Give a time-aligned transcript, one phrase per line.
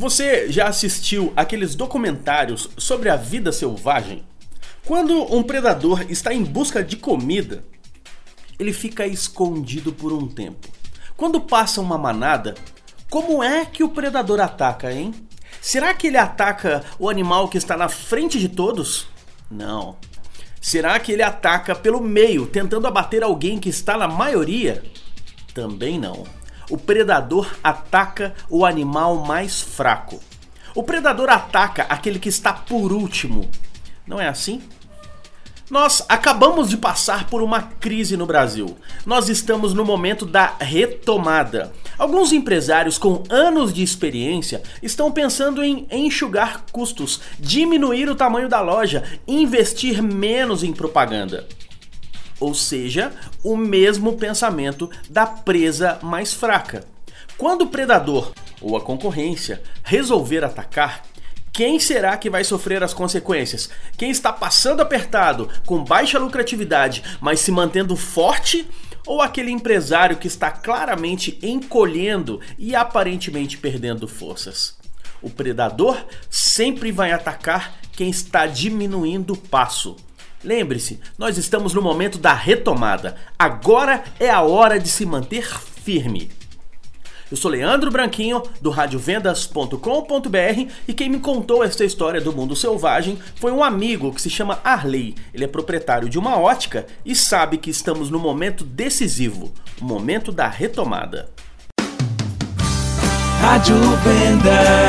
[0.00, 4.24] Você já assistiu aqueles documentários sobre a vida selvagem?
[4.86, 7.62] Quando um predador está em busca de comida,
[8.58, 10.68] ele fica escondido por um tempo.
[11.18, 12.54] Quando passa uma manada,
[13.10, 15.12] como é que o predador ataca, hein?
[15.60, 19.06] Será que ele ataca o animal que está na frente de todos?
[19.50, 19.98] Não.
[20.62, 24.82] Será que ele ataca pelo meio, tentando abater alguém que está na maioria?
[25.52, 26.24] Também não.
[26.70, 30.20] O predador ataca o animal mais fraco.
[30.74, 33.50] O predador ataca aquele que está por último.
[34.06, 34.62] Não é assim?
[35.68, 38.76] Nós acabamos de passar por uma crise no Brasil.
[39.06, 41.72] Nós estamos no momento da retomada.
[41.96, 48.60] Alguns empresários com anos de experiência estão pensando em enxugar custos, diminuir o tamanho da
[48.60, 51.46] loja, investir menos em propaganda.
[52.40, 53.12] Ou seja,
[53.44, 56.84] o mesmo pensamento da presa mais fraca.
[57.36, 61.02] Quando o predador ou a concorrência resolver atacar,
[61.52, 63.68] quem será que vai sofrer as consequências?
[63.96, 68.66] Quem está passando apertado, com baixa lucratividade, mas se mantendo forte?
[69.06, 74.76] Ou aquele empresário que está claramente encolhendo e aparentemente perdendo forças?
[75.20, 79.96] O predador sempre vai atacar quem está diminuindo o passo.
[80.42, 83.16] Lembre-se, nós estamos no momento da retomada.
[83.38, 86.30] Agora é a hora de se manter firme.
[87.30, 93.18] Eu sou Leandro Branquinho, do radiovendas.com.br e quem me contou esta história do mundo selvagem
[93.36, 95.14] foi um amigo que se chama Arley.
[95.32, 100.32] Ele é proprietário de uma ótica e sabe que estamos no momento decisivo, o momento
[100.32, 101.30] da retomada.
[103.40, 104.79] Rádio Vendas.